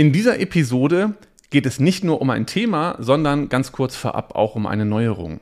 [0.00, 1.12] In dieser Episode
[1.50, 5.40] geht es nicht nur um ein Thema, sondern ganz kurz vorab auch um eine Neuerung.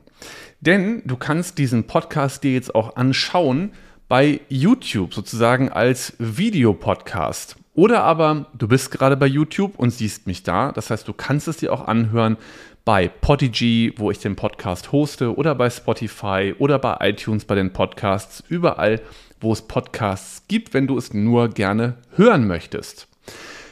[0.59, 3.71] Denn du kannst diesen Podcast dir jetzt auch anschauen
[4.09, 7.55] bei YouTube sozusagen als Videopodcast.
[7.75, 10.73] Oder aber du bist gerade bei YouTube und siehst mich da.
[10.73, 12.37] Das heißt, du kannst es dir auch anhören
[12.85, 17.73] bei Podigy, wo ich den Podcast hoste, oder bei Spotify oder bei iTunes bei den
[17.73, 18.43] Podcasts.
[18.49, 19.03] Überall,
[19.41, 23.07] wo es Podcasts gibt, wenn du es nur gerne hören möchtest.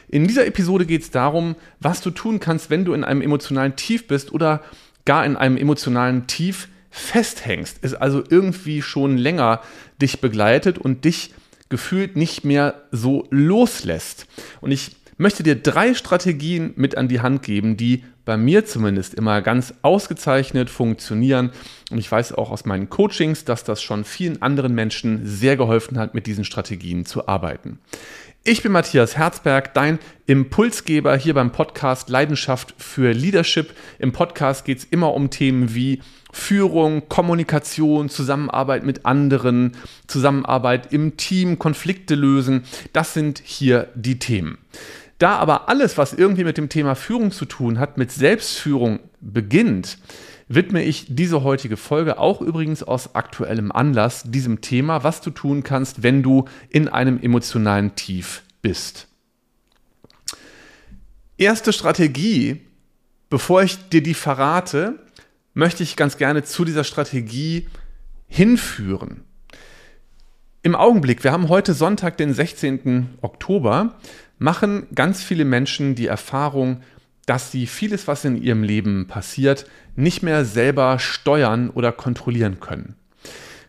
[0.09, 3.75] In dieser Episode geht es darum, was du tun kannst, wenn du in einem emotionalen
[3.75, 4.61] Tief bist oder
[5.05, 9.61] gar in einem emotionalen Tief festhängst, es also irgendwie schon länger
[10.01, 11.33] dich begleitet und dich
[11.69, 14.27] gefühlt nicht mehr so loslässt.
[14.61, 19.13] Und ich möchte dir drei Strategien mit an die Hand geben, die bei mir zumindest
[19.13, 21.51] immer ganz ausgezeichnet funktionieren.
[21.89, 25.97] Und ich weiß auch aus meinen Coachings, dass das schon vielen anderen Menschen sehr geholfen
[25.97, 27.79] hat, mit diesen Strategien zu arbeiten.
[28.49, 33.73] Ich bin Matthias Herzberg, dein Impulsgeber hier beim Podcast Leidenschaft für Leadership.
[33.99, 39.75] Im Podcast geht es immer um Themen wie Führung, Kommunikation, Zusammenarbeit mit anderen,
[40.07, 42.63] Zusammenarbeit im Team, Konflikte lösen.
[42.93, 44.59] Das sind hier die Themen.
[45.19, 49.97] Da aber alles, was irgendwie mit dem Thema Führung zu tun hat, mit Selbstführung beginnt,
[50.47, 55.63] widme ich diese heutige Folge auch übrigens aus aktuellem Anlass diesem Thema, was du tun
[55.63, 59.07] kannst, wenn du in einem emotionalen Tief bist.
[61.37, 62.61] Erste Strategie,
[63.29, 64.99] bevor ich dir die verrate,
[65.53, 67.67] möchte ich ganz gerne zu dieser Strategie
[68.27, 69.23] hinführen.
[70.63, 73.17] Im Augenblick, wir haben heute Sonntag, den 16.
[73.21, 73.95] Oktober,
[74.39, 76.81] machen ganz viele Menschen die Erfahrung,
[77.27, 82.95] dass sie vieles, was in ihrem Leben passiert, nicht mehr selber steuern oder kontrollieren können.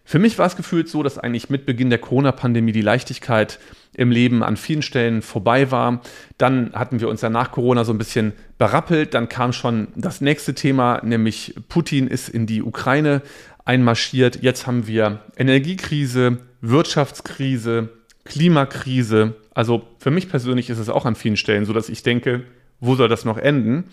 [0.04, 3.58] Für mich war es gefühlt so, dass eigentlich mit Beginn der Corona-Pandemie die Leichtigkeit
[3.92, 6.00] im Leben an vielen Stellen vorbei war.
[6.38, 9.12] Dann hatten wir uns ja nach Corona so ein bisschen berappelt.
[9.12, 13.20] Dann kam schon das nächste Thema, nämlich Putin ist in die Ukraine
[13.66, 14.40] einmarschiert.
[14.40, 17.91] Jetzt haben wir Energiekrise, Wirtschaftskrise,
[18.24, 19.34] Klimakrise.
[19.52, 22.44] Also für mich persönlich ist es auch an vielen Stellen so, dass ich denke,
[22.81, 23.84] wo soll das noch enden?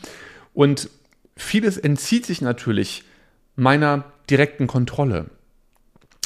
[0.53, 0.89] Und
[1.35, 3.03] vieles entzieht sich natürlich
[3.55, 5.27] meiner direkten Kontrolle.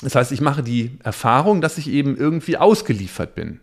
[0.02, 3.60] Das heißt, ich mache die Erfahrung, dass ich eben irgendwie ausgeliefert bin.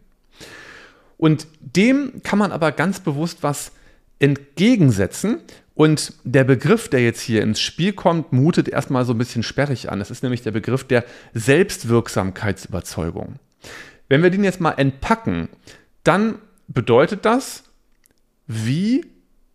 [1.16, 3.72] Und dem kann man aber ganz bewusst was
[4.18, 5.38] entgegensetzen.
[5.74, 9.90] Und der Begriff, der jetzt hier ins Spiel kommt, mutet erstmal so ein bisschen sperrig
[9.90, 9.98] an.
[9.98, 13.34] Das ist nämlich der Begriff der Selbstwirksamkeitsüberzeugung.
[14.08, 15.48] Wenn wir den jetzt mal entpacken,
[16.04, 17.64] dann bedeutet das,
[18.46, 19.04] wie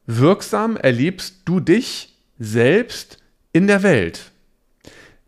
[0.06, 3.18] wirksam erlebst du dich selbst
[3.54, 4.32] in der Welt?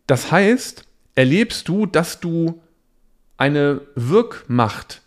[0.06, 2.62] Das heißt, erlebst du, dass du
[3.36, 5.00] eine Wirkmacht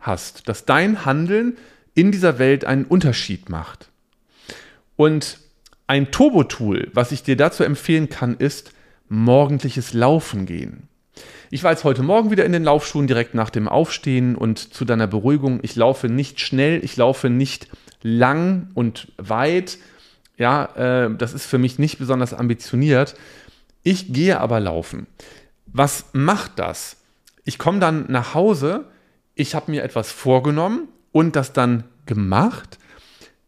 [0.00, 1.56] hast, dass dein Handeln
[1.94, 3.88] in dieser Welt einen Unterschied macht.
[4.96, 5.38] Und
[5.86, 8.72] ein Turbo-Tool, was ich dir dazu empfehlen kann, ist
[9.08, 10.88] morgendliches Laufen gehen.
[11.50, 14.86] Ich war jetzt heute Morgen wieder in den Laufschuhen direkt nach dem Aufstehen und zu
[14.86, 17.68] deiner Beruhigung, ich laufe nicht schnell, ich laufe nicht
[18.02, 19.78] lang und weit.
[20.36, 20.64] Ja,
[21.06, 23.14] äh, das ist für mich nicht besonders ambitioniert.
[23.82, 25.06] Ich gehe aber laufen.
[25.66, 26.96] Was macht das?
[27.44, 28.86] Ich komme dann nach Hause,
[29.34, 32.78] ich habe mir etwas vorgenommen und das dann gemacht.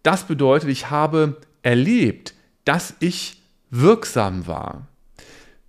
[0.03, 2.35] Das bedeutet, ich habe erlebt,
[2.65, 4.87] dass ich wirksam war.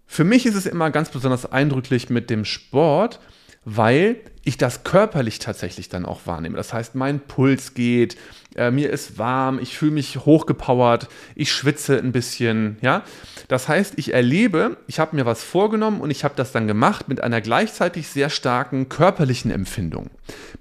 [0.06, 3.20] Für mich ist es immer ganz besonders eindrücklich mit dem Sport,
[3.66, 6.56] weil ich das körperlich tatsächlich dann auch wahrnehme.
[6.56, 8.16] Das heißt, mein Puls geht,
[8.56, 13.04] äh, mir ist warm, ich fühle mich hochgepowert, ich schwitze ein bisschen, ja.
[13.48, 17.10] Das heißt, ich erlebe, ich habe mir was vorgenommen und ich habe das dann gemacht
[17.10, 20.12] mit einer gleichzeitig sehr starken körperlichen Empfindung.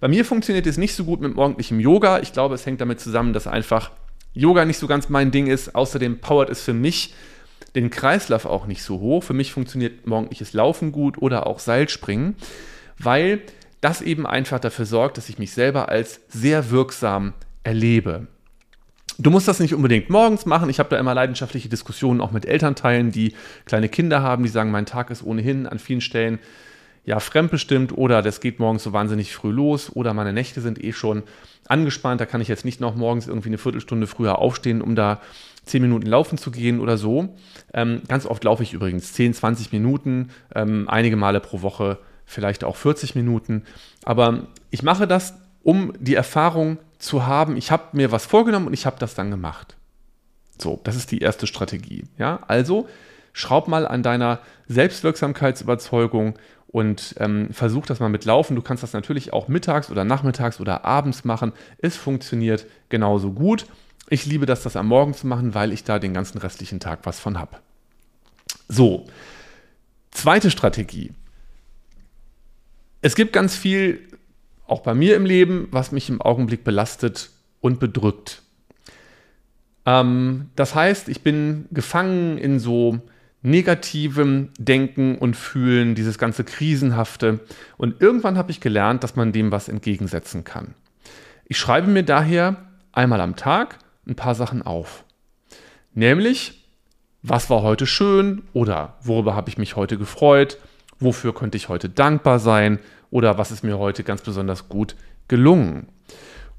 [0.00, 2.20] Bei mir funktioniert es nicht so gut mit morgendlichem Yoga.
[2.20, 3.90] Ich glaube, es hängt damit zusammen, dass einfach
[4.32, 5.74] Yoga nicht so ganz mein Ding ist.
[5.74, 7.14] Außerdem powert es für mich
[7.74, 9.22] den Kreislauf auch nicht so hoch.
[9.22, 12.36] Für mich funktioniert morgendliches Laufen gut oder auch Seilspringen
[12.98, 13.40] weil
[13.84, 17.34] das eben einfach dafür sorgt, dass ich mich selber als sehr wirksam
[17.64, 18.26] erlebe.
[19.18, 20.70] Du musst das nicht unbedingt morgens machen.
[20.70, 23.34] Ich habe da immer leidenschaftliche Diskussionen auch mit Elternteilen, die
[23.66, 26.38] kleine Kinder haben, die sagen, mein Tag ist ohnehin an vielen Stellen
[27.04, 30.92] ja fremdbestimmt oder das geht morgens so wahnsinnig früh los oder meine Nächte sind eh
[30.92, 31.22] schon
[31.68, 32.20] angespannt.
[32.20, 35.20] Da kann ich jetzt nicht noch morgens irgendwie eine Viertelstunde früher aufstehen, um da
[35.66, 37.36] zehn Minuten laufen zu gehen oder so.
[37.74, 42.64] Ähm, ganz oft laufe ich übrigens 10, 20 Minuten, ähm, einige Male pro Woche vielleicht
[42.64, 43.64] auch 40 Minuten.
[44.04, 48.74] Aber ich mache das, um die Erfahrung zu haben, ich habe mir was vorgenommen und
[48.74, 49.76] ich habe das dann gemacht.
[50.58, 52.04] So, das ist die erste Strategie.
[52.18, 52.88] Ja, also
[53.32, 56.38] schraub mal an deiner Selbstwirksamkeitsüberzeugung
[56.68, 58.56] und ähm, versuch das mal mit Laufen.
[58.56, 61.52] Du kannst das natürlich auch mittags oder nachmittags oder abends machen.
[61.78, 63.66] Es funktioniert genauso gut.
[64.08, 67.00] Ich liebe das, das am Morgen zu machen, weil ich da den ganzen restlichen Tag
[67.04, 67.56] was von habe.
[68.68, 69.06] So,
[70.10, 71.12] zweite Strategie.
[73.04, 74.00] Es gibt ganz viel,
[74.66, 77.28] auch bei mir im Leben, was mich im Augenblick belastet
[77.60, 78.40] und bedrückt.
[79.84, 83.02] Ähm, das heißt, ich bin gefangen in so
[83.42, 87.40] negativem Denken und Fühlen, dieses ganze Krisenhafte.
[87.76, 90.72] Und irgendwann habe ich gelernt, dass man dem was entgegensetzen kann.
[91.46, 92.56] Ich schreibe mir daher
[92.90, 95.04] einmal am Tag ein paar Sachen auf.
[95.92, 96.70] Nämlich,
[97.20, 100.56] was war heute schön oder worüber habe ich mich heute gefreut,
[101.00, 102.78] wofür könnte ich heute dankbar sein
[103.14, 104.96] oder was ist mir heute ganz besonders gut
[105.28, 105.86] gelungen.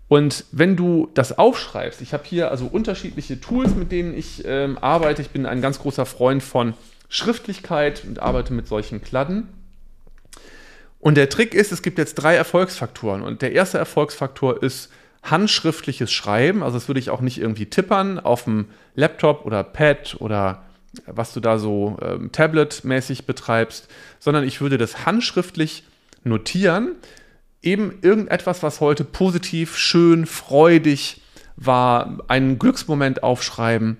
[0.07, 4.77] Und wenn du das aufschreibst, ich habe hier also unterschiedliche Tools, mit denen ich ähm,
[4.77, 5.21] arbeite.
[5.21, 6.73] Ich bin ein ganz großer Freund von
[7.09, 9.49] Schriftlichkeit und arbeite mit solchen Kladden.
[11.01, 13.21] Und der Trick ist, es gibt jetzt drei Erfolgsfaktoren.
[13.21, 14.89] Und der erste Erfolgsfaktor ist
[15.23, 16.63] handschriftliches Schreiben.
[16.63, 20.63] Also das würde ich auch nicht irgendwie tippern auf dem Laptop oder Pad oder
[21.05, 25.83] was du da so ähm, Tablet-mäßig betreibst, sondern ich würde das handschriftlich
[26.25, 26.95] notieren
[27.61, 31.21] eben irgendetwas, was heute positiv, schön, freudig
[31.55, 33.97] war, einen Glücksmoment aufschreiben.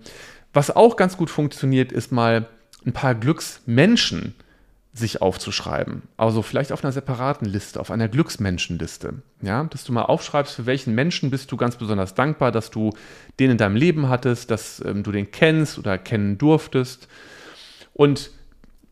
[0.53, 2.47] Was auch ganz gut funktioniert, ist mal
[2.85, 4.35] ein paar Glücksmenschen
[4.93, 6.03] sich aufzuschreiben.
[6.15, 9.15] Also vielleicht auf einer separaten Liste, auf einer Glücksmenschenliste.
[9.41, 12.91] Ja, dass du mal aufschreibst, für welchen Menschen bist du ganz besonders dankbar, dass du
[13.39, 17.09] den in deinem Leben hattest, dass ähm, du den kennst oder kennen durftest.
[17.93, 18.31] Und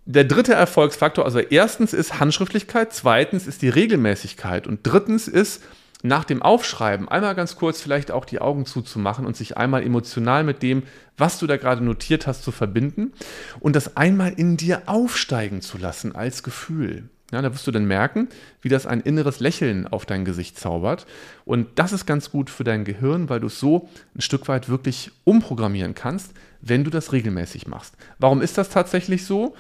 [0.06, 5.64] der dritte Erfolgsfaktor, also erstens ist Handschriftlichkeit, zweitens ist die Regelmäßigkeit und drittens ist
[6.04, 10.44] nach dem Aufschreiben einmal ganz kurz vielleicht auch die Augen zuzumachen und sich einmal emotional
[10.44, 10.84] mit dem,
[11.18, 13.14] was du da gerade notiert hast, zu verbinden
[13.62, 17.10] und das einmal in dir aufsteigen zu lassen als Gefühl.
[17.32, 18.28] Ja, da wirst du dann merken,
[18.62, 21.08] wie das ein inneres Lächeln auf dein Gesicht zaubert.
[21.46, 24.70] Und das ist ganz gut für dein Gehirn, weil du es so ein Stück weit
[24.70, 27.96] wirklich umprogrammieren kannst, wenn du das regelmäßig machst.
[28.20, 29.56] Warum ist das tatsächlich so?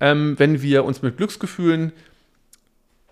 [0.00, 1.92] Ähm, wenn wir uns mit Glücksgefühlen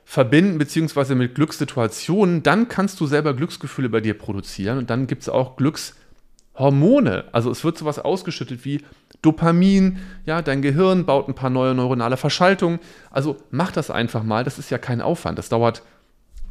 [0.04, 5.22] verbinden, beziehungsweise mit Glückssituationen, dann kannst du selber Glücksgefühle bei dir produzieren und dann gibt
[5.22, 7.24] es auch Glückshormone.
[7.32, 8.80] Also es wird sowas ausgeschüttet wie
[9.20, 12.78] Dopamin, ja, dein Gehirn baut ein paar neue neuronale Verschaltungen.
[13.10, 15.82] Also mach das einfach mal, das ist ja kein Aufwand, das dauert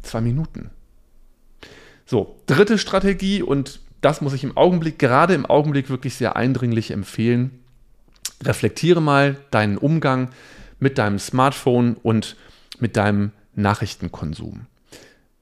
[0.03, 0.69] zwei Minuten.
[2.05, 6.91] So, dritte Strategie und das muss ich im Augenblick, gerade im Augenblick wirklich sehr eindringlich
[6.91, 7.59] empfehlen.
[8.43, 10.29] Reflektiere mal deinen Umgang
[10.79, 12.35] mit deinem Smartphone und
[12.79, 14.67] mit deinem Nachrichtenkonsum.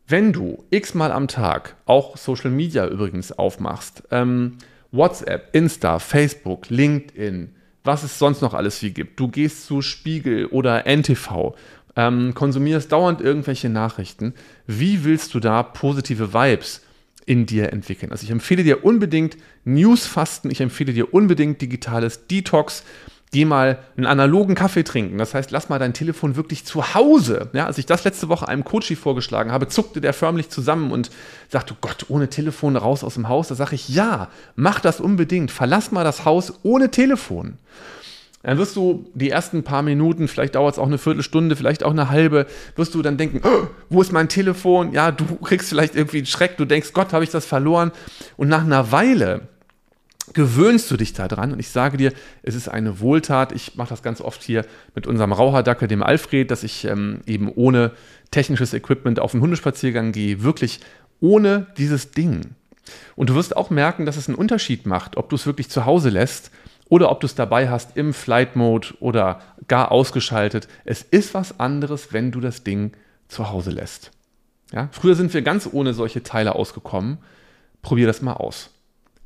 [0.08, 4.58] Wenn du x-mal am Tag auch Social Media übrigens aufmachst, ähm,
[4.92, 10.46] WhatsApp, Insta, Facebook, LinkedIn, was es sonst noch alles wie gibt, du gehst zu Spiegel
[10.48, 11.56] oder NTV,
[11.96, 14.34] ähm, konsumierst dauernd irgendwelche Nachrichten,
[14.68, 16.82] wie willst du da positive Vibes
[17.25, 18.12] in dir entwickeln.
[18.12, 22.83] Also ich empfehle dir unbedingt Newsfasten, ich empfehle dir unbedingt digitales Detox.
[23.31, 25.18] Geh mal einen analogen Kaffee trinken.
[25.18, 27.50] Das heißt, lass mal dein Telefon wirklich zu Hause.
[27.54, 31.10] Ja, als ich das letzte Woche einem Coachy vorgeschlagen habe, zuckte der förmlich zusammen und
[31.50, 33.48] sagte, oh Gott, ohne Telefon raus aus dem Haus.
[33.50, 35.51] Da sage ich, ja, mach das unbedingt.
[35.51, 37.57] Verlass mal das Haus ohne Telefon
[38.46, 41.92] dann wirst du die ersten paar Minuten, vielleicht dauert es auch eine Viertelstunde, vielleicht auch
[41.92, 42.46] eine halbe,
[42.76, 44.94] wirst du dann denken, oh, wo ist mein Telefon?
[44.94, 47.92] Ja, du kriegst vielleicht irgendwie einen Schreck, du denkst, Gott, habe ich das verloren?
[48.38, 49.48] Und nach einer Weile
[50.34, 53.52] gewöhnst du dich daran und ich sage dir, es ist eine Wohltat.
[53.52, 57.52] Ich mache das ganz oft hier mit unserem Rauhardackel, dem Alfred, dass ich ähm, eben
[57.52, 57.92] ohne
[58.30, 60.82] technisches Equipment auf den Hundespaziergang gehe, wirklich
[61.20, 62.42] ohne dieses Ding.
[63.16, 65.86] Und du wirst auch merken, dass es einen Unterschied macht, ob du es wirklich zu
[65.86, 66.52] Hause lässt
[66.89, 70.68] oder ob du es dabei hast im Flight Mode oder gar ausgeschaltet.
[70.84, 72.92] Es ist was anderes, wenn du das Ding
[73.27, 74.12] zu Hause lässt.
[74.72, 74.89] Ja?
[74.92, 77.18] Früher sind wir ganz ohne solche Teile ausgekommen.
[77.82, 78.72] Probier das mal aus.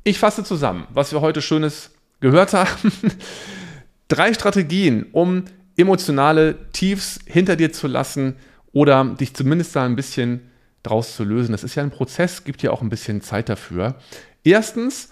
[0.04, 1.90] Ich fasse zusammen, was wir heute Schönes
[2.20, 2.92] gehört haben.
[4.08, 5.44] Drei Strategien, um
[5.76, 8.36] emotionale Tiefs hinter dir zu lassen
[8.72, 10.50] oder dich zumindest da ein bisschen
[10.82, 11.52] draus zu lösen.
[11.52, 13.96] Das ist ja ein Prozess, gibt ja auch ein bisschen Zeit dafür.
[14.42, 15.10] Erstens,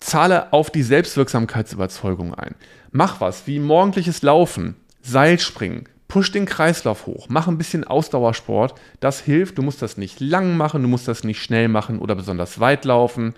[0.00, 2.54] Zahle auf die Selbstwirksamkeitsüberzeugung ein.
[2.90, 8.74] Mach was wie morgendliches Laufen, Seilspringen, push den Kreislauf hoch, mach ein bisschen Ausdauersport.
[9.00, 9.58] Das hilft.
[9.58, 12.84] Du musst das nicht lang machen, du musst das nicht schnell machen oder besonders weit
[12.84, 13.34] laufen.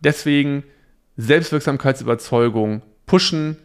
[0.00, 0.64] Deswegen
[1.16, 3.58] Selbstwirksamkeitsüberzeugung, pushen,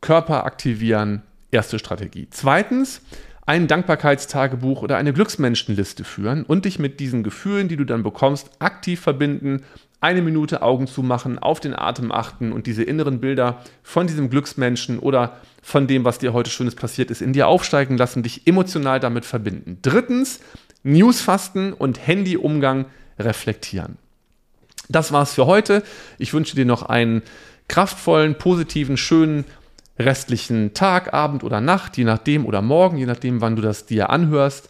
[0.00, 2.26] Körper aktivieren, erste Strategie.
[2.30, 3.02] Zweitens,
[3.46, 8.50] ein Dankbarkeitstagebuch oder eine Glücksmenschenliste führen und dich mit diesen Gefühlen, die du dann bekommst,
[8.58, 9.62] aktiv verbinden,
[10.04, 14.28] eine Minute Augen zu machen, auf den Atem achten und diese inneren Bilder von diesem
[14.28, 18.46] Glücksmenschen oder von dem, was dir heute Schönes passiert ist, in dir aufsteigen lassen, dich
[18.46, 19.78] emotional damit verbinden.
[19.80, 20.40] Drittens,
[20.82, 22.84] Newsfasten und Handyumgang
[23.18, 23.96] reflektieren.
[24.90, 25.82] Das war's für heute.
[26.18, 27.22] Ich wünsche dir noch einen
[27.68, 29.46] kraftvollen, positiven, schönen
[29.98, 34.10] restlichen Tag, Abend oder Nacht, je nachdem oder morgen, je nachdem, wann du das dir
[34.10, 34.68] anhörst.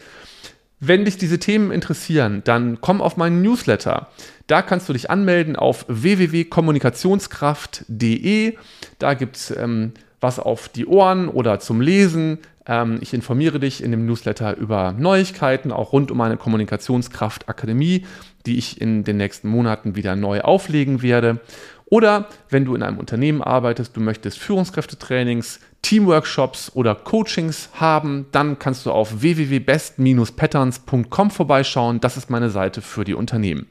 [0.80, 4.08] Wenn dich diese Themen interessieren, dann komm auf meinen Newsletter.
[4.46, 8.56] Da kannst du dich anmelden auf www.kommunikationskraft.de.
[8.98, 12.38] Da gibt es ähm, was auf die Ohren oder zum Lesen.
[12.66, 18.04] Ähm, ich informiere dich in dem Newsletter über Neuigkeiten, auch rund um meine Kommunikationskraft Akademie,
[18.46, 21.40] die ich in den nächsten Monaten wieder neu auflegen werde.
[21.86, 28.58] Oder wenn du in einem Unternehmen arbeitest, du möchtest Führungskräftetrainings, Teamworkshops oder Coachings haben, dann
[28.58, 32.00] kannst du auf www.best-patterns.com vorbeischauen.
[32.00, 33.66] Das ist meine Seite für die Unternehmen.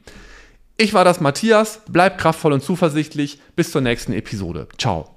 [0.76, 3.40] Ich war das Matthias, bleib kraftvoll und zuversichtlich.
[3.56, 4.68] Bis zur nächsten Episode.
[4.78, 5.13] Ciao.